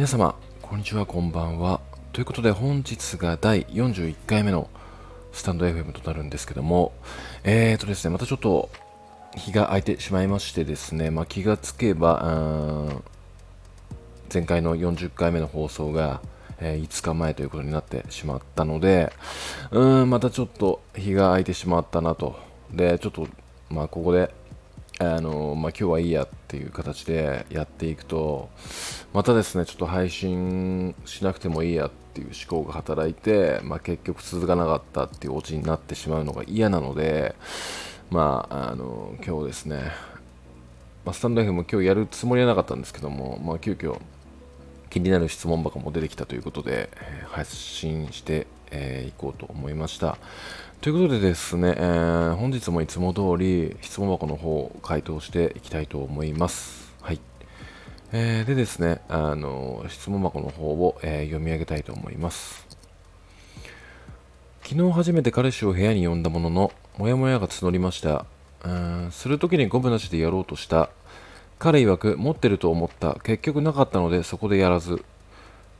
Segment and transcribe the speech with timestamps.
[0.00, 1.78] 皆様、こんにちは、こんばんは。
[2.14, 4.70] ということで、本日が第41回目の
[5.30, 6.94] スタンド FM となるんですけども、
[7.44, 8.70] えーとですね、またちょっと
[9.36, 12.94] 日が空いてしまいましてですね、まあ、気がつけば、
[14.32, 16.22] 前回の40回目の放送が、
[16.60, 19.12] えー、5日前ということになってしまったので、
[19.70, 22.38] うーん、またちょっと日が空いてしまったなと。
[22.72, 23.28] で、ちょっと、
[23.68, 24.32] まあ、ここで、
[25.02, 28.50] あのまあ、今日はいいやっていう形でやっていくと、
[29.14, 37.34] またですね、ちょっと配信しなくてもいいやっていう思考が働いて、まあ、結局続かなかったっていうオチになってしまうのが嫌なので、
[38.10, 39.90] まあ、あの今日ですね、
[41.06, 43.98] まあ、スタンド F も今日やるつもりはなかったんですけども、まあ、急遽
[44.90, 50.18] 気になる質問箱も出てきたということで、えー、発信してい、えー、こうと思いました。
[50.80, 56.94] ということでですね、えー、本日もいつも通り質問箱の方を回答していきたいと思います。
[57.02, 57.20] はい。
[58.12, 62.66] えー、でですね、あの質問箱の方を、えー、読み上げたいと思います。
[64.62, 68.24] 昨日初めて彼氏を部屋に呼んだものの、もやもやが募りました。
[68.64, 70.88] うんするときにゴムなしでやろうとした。
[71.58, 73.18] 彼曰く持ってると思った。
[73.22, 75.04] 結局なかったのでそこでやらず。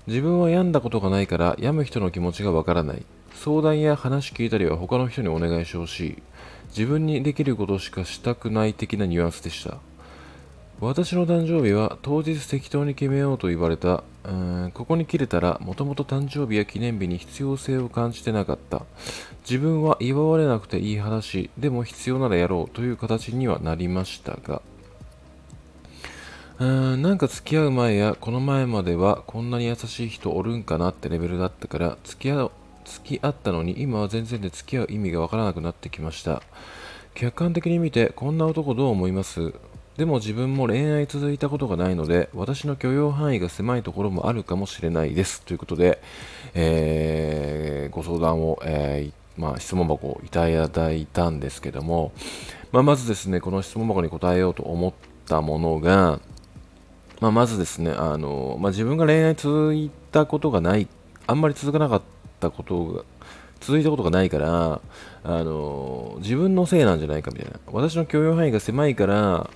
[0.06, 3.02] 自分は病んだことがないから病む人の気持ちがわからない。
[3.42, 6.22] 相談や話聞いたりは他の人にお願いしてほしい。
[6.76, 9.78] 自分にできることしかしたくない的なニュアンスでした。
[10.78, 14.04] 私の誕生日は当日適当に決めようと言われた。
[14.24, 18.82] うーんここに切れたらもともと誕生日や記念日に必要性を感じてなかった。
[19.48, 24.60] 自分は祝われなくていい話、でも必要ならやろうという形にはなりましたが、
[26.58, 32.50] うーんなんか付き合う前やこの前まではこんなに優しい人おるんかなってレベルだったから付き合う
[32.90, 36.42] 付き合ったのに今は全然で付き合う意味がわからなくなってきました。
[37.14, 39.52] 客観的に見てこんな男どう思います？
[39.96, 45.42] でも自分も恋愛続いたことがないので私の許容範囲が狭いところもあるかもしれないです。
[45.42, 46.00] ということで、
[46.54, 52.12] えー、ご相談を、えー、まあ、質問箱をいただいたんですけども、
[52.72, 54.92] まあ、まずですねこの質問箱に答えようと思っ
[55.26, 56.20] たものが、
[57.20, 60.88] まあ、まずですねあの、ま自分が恋愛続いたことがない
[61.26, 63.04] あんまり続かなかったったことが
[63.60, 64.80] 続いたことがないから、
[65.22, 67.60] あの自分のせいなんじゃないかみたいな。
[67.66, 69.50] 私の許容範囲が狭いから、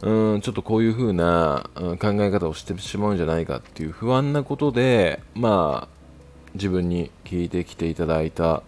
[0.00, 6.00] うん、ちょっとこういう風な、うん、考え方をしてしまうんじゃないかっていう不安なことで、まあ、
[6.54, 8.62] 自分に聞いてきていただいた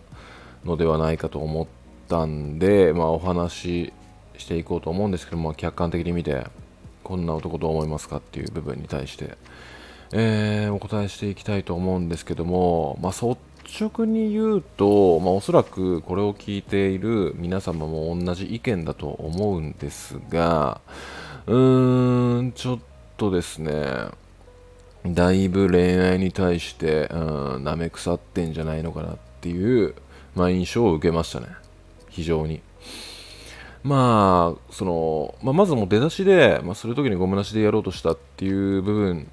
[0.64, 1.66] のではないかと思っ
[2.08, 3.92] たんで、まあ、お話し
[4.36, 6.46] していこうと思うんですけども、客観的に見て、
[7.02, 9.36] こんな男どう思いますかっていう部分に対して、
[10.12, 13.38] えー、お答えしていきたいと思うんですけども、まあ、率
[13.80, 20.82] 直に言うと、まあ、おそらくこれを聞いている皆様も同じ意見だと思うんですが、
[21.46, 22.78] うーん、ちょっ
[23.16, 24.08] とですね、
[25.06, 29.94] だいぶ恋愛に対して、うん、舐め腐ってんじゃないのかなっていう、
[30.34, 31.46] まあ、印象を受けましたね。
[32.10, 32.60] 非常に。
[33.82, 39.28] まあ、その、まあ、まずも出だしで、まあ、するときにゴムなしでやろうとしたっていう部分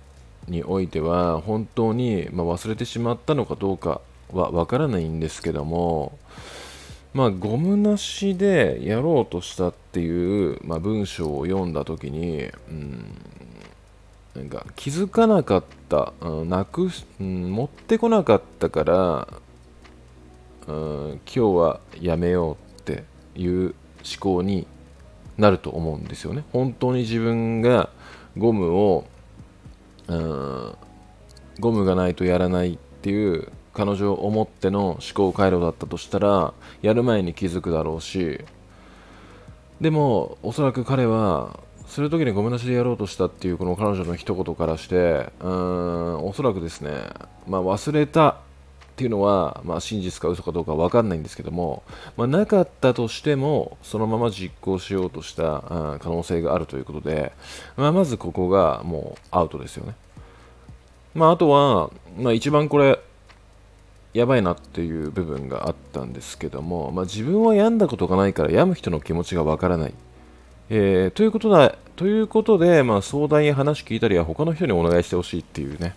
[0.47, 4.01] においては、本当に、ま忘れてしまったのかどうか
[4.33, 6.17] はわからないんですけども、
[7.13, 13.17] まあ、ゴムなしでやろうとしたっていう、まあ、文章を読んだ時に、うん、
[14.35, 16.89] なんか気づかなかった、うん、なく、
[17.19, 19.27] うん、持ってこなかったから、
[20.67, 23.03] うん、今日はやめようって
[23.35, 23.73] いう思
[24.19, 24.67] 考に
[25.37, 26.43] なると思うんですよね。
[26.53, 27.89] 本当に自分が
[28.37, 29.05] ゴムを、
[30.07, 30.75] うん、
[31.59, 38.43] ゴムがないとやらないっていう彼女を思っての思考回路だったとしたらやる前に気づくだろうし
[39.81, 46.91] でもおそらく彼はする時にごめんなさいやろうとしたっていうこの彼女の一言からしてうーんおそらくですね、
[47.47, 48.35] まあ、忘れたっ
[48.99, 51.83] ていうのは、まあ、真実か嘘かどうか分かんないんですけども、
[52.17, 57.31] まあ、なかったとしてもそのまま実行しようとした可能性があるということで、
[57.77, 59.95] まあ、まずここがもうアウトですよね。
[61.15, 62.99] まあ、あとは、まあ、一番これ
[64.13, 69.93] やばいなっていう部分があったんですけども、まあ、自分は病んだことがないから病む人の気持ちがわからない。
[70.71, 75.95] えー、ということだということで、まあ、相談や話聞いたりは他の人にお願いしてほしいっていうね。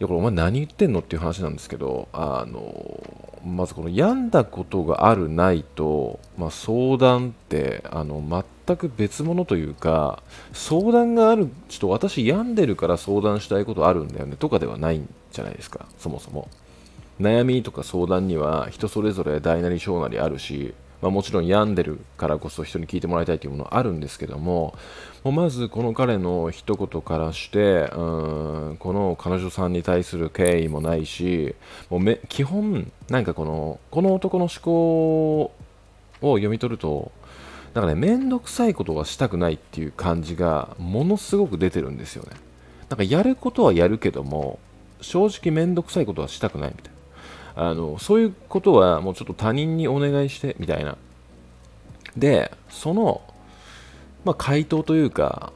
[0.00, 3.02] いやこれお前何言ってんのっていう話なんですけど、あの
[3.44, 8.22] まずこの病んだことがあるないと、まあ、相談ってあの
[8.66, 10.22] 全く別物というか
[10.52, 16.48] 相談があるちょっと私病んでるから相談したいことあるんだよねとかではないんじゃないですかそもそも。
[17.20, 24.74] 悩みとか相談には人それぞれ大なり小なりあるしまあ、もちろん病んでるからこそ人に聞いてもらいたいというものはあるんですけども
[25.22, 31.54] もうまずこの彼の一言からしてうんこの彼女さんに対する敬意もないし
[31.88, 35.52] もうめ基本なんかこのこの男の思考を
[36.20, 37.12] 読み取ると
[37.74, 42.30] なんかね面倒くさいことはしたくないっていう感じがものすごく出てるんですよね。
[42.88, 44.58] なんかやることはやるけども
[45.00, 46.97] 正直面倒くさいことはしたくないみたいな。
[47.60, 50.96] あのそういうことはもうちょっと他人にお願いしてみたいな。
[52.16, 53.20] でその、
[54.24, 55.52] まあ、回答というか、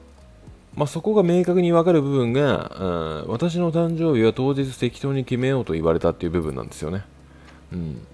[0.74, 7.04] まあ、そこが明確に分かる部分が、うん、私の誕生日は当日適当に決めようと言われたっていう部分なんですよね。
[7.72, 8.04] うん。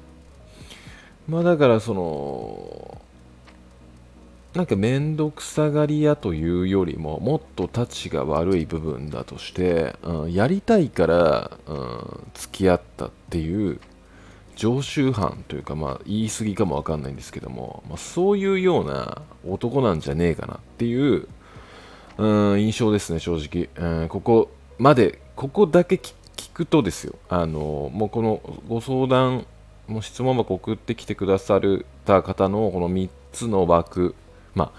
[1.26, 2.97] まあだからその
[4.54, 13.78] なんか面倒くさがり屋というよりももっとたちが悪い部分だとして、うん、やりたいから、うん、付き合ったっていう
[14.56, 21.28] 常習犯というか、まあ、言い過ぎかもわかんないんですけども、まあ、そういうような男なんじゃねえかなっていう、
[22.16, 24.08] うん、印象ですね、正直、うん。
[24.08, 26.12] ここまで、ここだけ聞
[26.52, 29.46] くとですよ、あのもうこのご相談、
[29.86, 31.60] も質問箱送ってきてくださっ
[32.04, 34.16] た方のこの3つの枠、
[34.54, 34.72] ま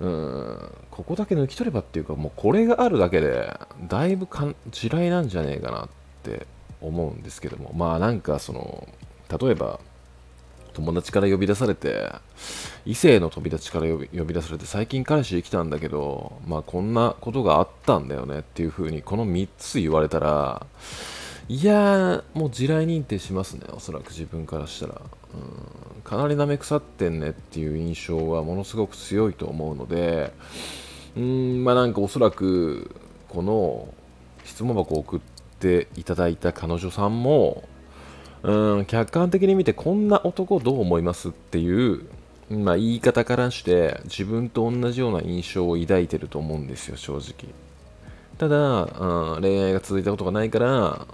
[0.00, 3.56] あ、うんここだけ抜き取ればっていうかもうこれがあるだけで
[3.88, 5.88] だいぶか地雷なんじゃねえかなっ
[6.22, 6.46] て
[6.80, 7.72] 思うんですけども。
[7.74, 8.88] まあなんかその
[9.40, 9.80] 例えば
[10.72, 12.10] 友達から呼び出されて
[12.84, 20.66] 異性の飛び立ちから呼び呼び出されて最近彼氏できたんだけどまあこんなことがあったんだよねっていう風にこの3つ言われたら
[21.52, 25.02] いやもう地雷認定しますねおそらく自分からしたら。
[25.34, 30.32] うんかなり舐め腐ってんねっていう印象はものすごく強いと思うので
[31.16, 32.90] うんまあなんかおそらく
[33.28, 33.94] この
[34.44, 35.20] 質問箱を送っ
[35.60, 37.62] ていただいた彼女さんも
[38.42, 42.08] うん客観的に見てこんな男どう思いますっていう
[42.50, 47.54] まあ、言い方からして自分と同じような印象を抱いてると思うんですよ正直。
[48.36, 48.82] ただ、
[49.36, 51.06] うん、恋愛が続いたことがないから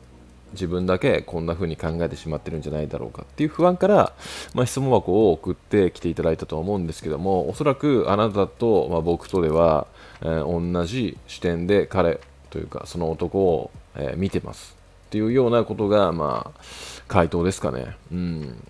[0.53, 4.13] 自分だけこんな風に考えてしまってるんじゃないだろうかっていう不安から、
[4.55, 9.87] まあ、質問箱を送ってきていただいたとは思うんですけどもおそらくあなたと、まあ、僕とでは、
[10.23, 16.61] えー、同じ視点で彼というかその男を、えー、見てますっていうようなことが、まあ、
[17.07, 17.97] 回答ですかね。
[18.13, 18.63] うん、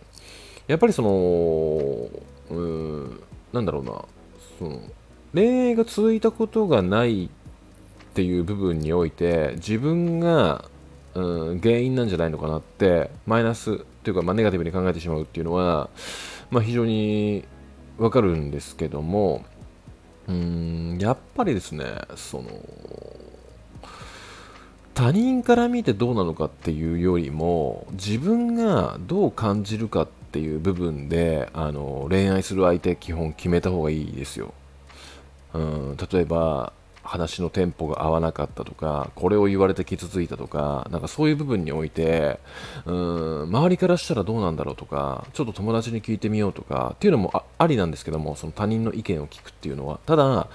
[0.68, 2.08] やっぱりその
[2.50, 3.22] うん
[3.52, 4.04] なんだろうな
[4.58, 4.80] その
[5.34, 7.28] 恋愛が続いたことがないっ
[8.14, 10.64] ていう部分において自分が
[11.14, 15.90] うん、原因なんじゃないのかなってマイナスというか、まあ、ネガティブに考えてしまうっていうのは、
[16.50, 17.44] まあ、非常に
[17.98, 19.44] わかるんですけども
[20.28, 22.48] うんやっぱりですねその
[24.94, 34.52] 他人から見てどうなのかっていうよりも自分がどう感じるかっていう部分であの恋愛する相手基本決めた方がいいですよ。
[35.54, 36.72] うん、例えば
[37.08, 42.38] 話のテンポが合わなかったとか、これを言われて傷ついたとか、なんかそういう部分において、
[42.84, 49.98] うん、周りからしたらどうなんだろうとか、ちょっと友達に聞いてみようとか、っていうのもありなんですけども、その他人の意見を聞くっていうのは。
[50.04, 50.48] ただ、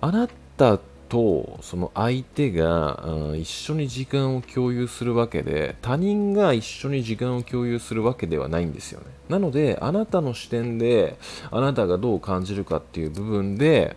[0.00, 0.78] あなた
[1.12, 11.18] とその相手が、うん、一緒に時間を共有するわけで他人が一緒に時間を共有するわけではないんですよねなのであなたの視点で
[11.50, 13.94] あなたがどう感じるかっていう部分で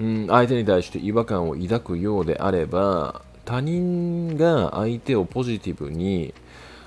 [0.00, 6.32] うん、相手に対して違和感を抱くようであれば他人が相手をポジティブに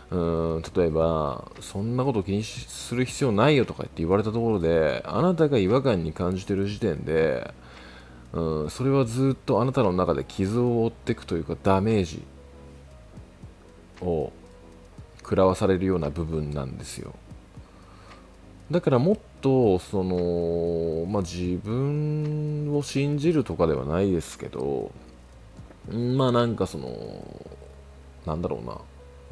[0.10, 7.54] うん例えばそんなこと気にする必要ないよとかって言われたところであなたが違和感に感じてる時点で
[8.32, 12.24] うんそれはずっとあなたの中で傷を負っていくというかダメージ
[14.02, 14.32] を
[15.20, 17.14] 食らわされるような部分なんですよ。
[18.74, 24.92] だからもっとその、まあ、自分を信じるとかではないですけど
[25.92, 26.90] まあなんかその
[28.26, 28.80] なんだろうな。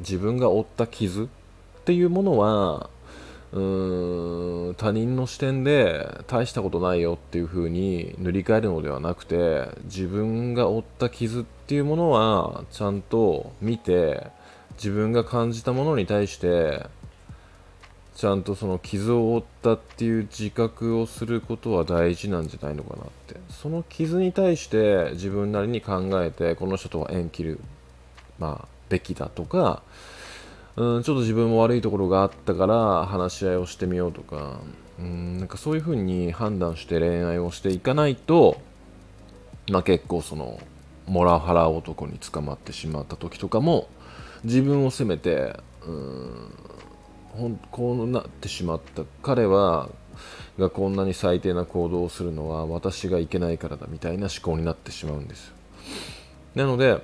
[0.00, 1.26] 自分が負った傷っ
[1.84, 2.90] ていうものは
[3.52, 14.26] うーん他人の視点で大したことないよっていう風に塗り替えるのではなくて自分が負った傷っていうものはちゃんと見て
[14.76, 16.86] 自分が感じたものに対して
[18.14, 23.40] ちゃんとその傷を負ったっていう自覚をすることは大事なんじゃないのかなって。
[23.50, 27.60] その傷に対して自分なりに考えてこの人とは縁切る、
[28.38, 29.82] まあ、べきだとか
[30.76, 34.60] うんちょっと自分も悪いところがあったから話し合いをしてみようとか
[34.98, 38.60] うんなんかそういうふうに判断して恋愛をしていかないと、
[39.70, 40.60] まあ、結構その
[41.06, 43.88] モラハラ男に捕まってしまった時とかも
[44.44, 46.54] 自分を責めてうん
[47.32, 49.88] ほんこうなってしまった彼は
[50.58, 55.52] がこんなに最低な行動をするのは私がいけないからだみたいな思考になってしまうんです。
[56.54, 57.02] なので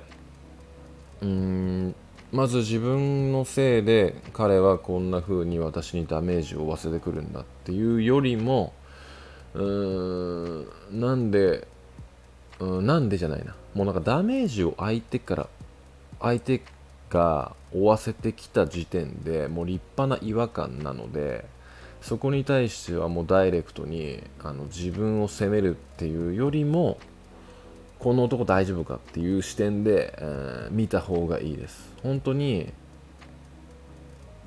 [1.21, 1.95] うーん
[2.31, 8.73] まず自分のせいで彼はこんな風に私にダメージを負わせてくるんだっていうよりも
[9.55, 11.67] うーんなんで
[12.59, 13.55] うんなんでじゃないな。
[13.73, 15.47] もうなんかダメージを相手から
[16.19, 16.61] 相手
[17.09, 21.45] が負わせてきた時点でもう立派な違和感なので
[22.01, 26.97] そこに対してはもうダイレクトにあの自分を責めるっていうよりも
[27.99, 31.89] この男大丈夫かっていう視点で、えー見た方がいいです。
[32.03, 32.71] 本当に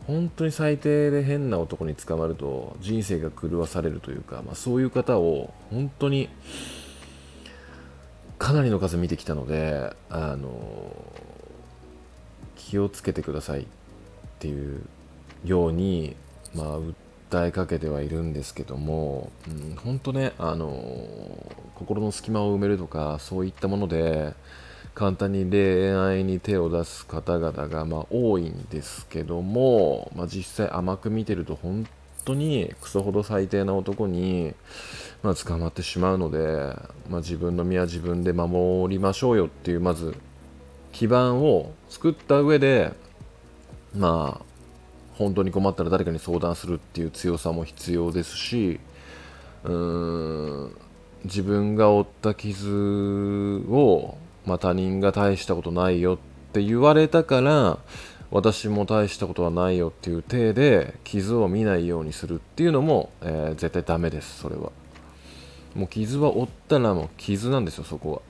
[0.07, 6.29] 本当に最低で変な男に捕まると人生が狂わされるというか、まあ、そういう方を本当に
[8.39, 10.51] かなりの数見てきたのであの
[12.69, 13.65] 気をつけてくださいっ
[14.39, 14.83] ていう
[15.45, 16.17] ように、
[16.55, 16.79] まあ、
[17.31, 20.73] 訴えかけてはいるんですけども、うん、本当ねあの
[21.75, 24.35] 心の隙間を埋めるとかそういったもので
[24.95, 31.87] 簡単に恋愛に手を出す方々が、まあ、多いんですけども、まあ、実際甘く見てると本
[32.25, 34.55] 当にクソほど最低な男に、
[35.23, 36.39] まあ、捕まってしまうので、
[37.09, 40.15] まあ、自分の身は自分で守りましょうよっていうまず
[40.93, 42.93] 基盤を作った上で
[43.97, 44.45] まあ
[45.15, 48.81] 本当に困ったら誰かに相談するっていう強さも必要ですし
[49.65, 50.77] うーん
[51.25, 56.19] 自分が負った傷を、まあ、他人が大したことないよっ
[56.53, 57.79] て言われたから
[58.31, 64.73] 私も大したことはないよっていう体で傷を見ないようにするっていうのも、えー絶対ダメですそれは。
[65.75, 68.23] もう傷は負ったらもう傷なんですよそこは。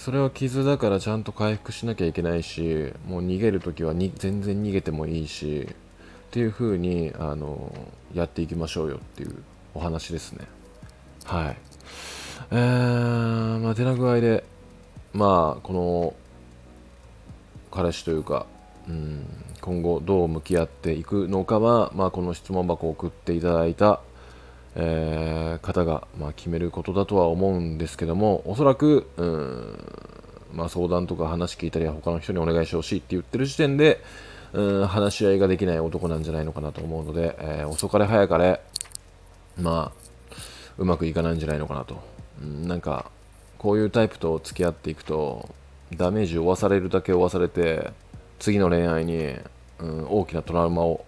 [0.00, 5.74] それは傷だからちゃんと回復しなきゃいけないしもう逃げるときはに全然逃げてもいいしっ
[6.30, 7.70] ていう風にあの
[8.14, 9.34] やっていきましょうよっていう
[9.74, 10.46] お話ですね。
[11.26, 11.56] はい。
[12.50, 14.42] えー、まあ手な具合で
[15.12, 16.14] まあこの
[17.70, 18.46] 彼氏というか、
[18.88, 19.26] うん、
[19.60, 24.00] 今後どう向き合っていくのかは、まあ、この質問箱を送っていただいた、
[24.76, 25.29] えー
[25.62, 30.00] 方が、まあ、決めることだとは思うんですけどもおそらく、うん
[30.52, 34.02] まあ、相談とか話聞いたりは他の人にお願いしてほしいって言ってる時点で、
[34.52, 38.60] うん、話し合いができない男なんじゃないのかなと思うので、えー遅かれ早かれ
[39.58, 40.00] まあ
[40.78, 42.00] うまくいかないんじゃないのかなと、
[42.42, 43.10] うん、なんか
[43.58, 45.48] こういうタイプと付き合っていくと
[45.94, 47.92] ダメージを負わされるだけ負わされて
[48.38, 49.34] 次の恋愛に、
[49.78, 51.04] うん、大きなトラウマを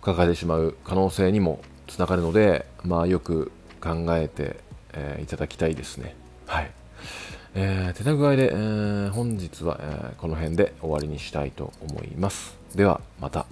[0.00, 4.56] 抱えてしまう可能性にもつながるので、まあ、よく考えて、
[4.92, 6.14] えーいただきたいですね。
[6.46, 6.70] はい
[7.54, 12.56] えー、手な具合で、えー本日は、えーこの辺で終わりにしたいと思います。
[12.74, 13.46] ではまた。